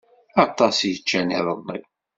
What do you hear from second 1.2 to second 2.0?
iḍelli.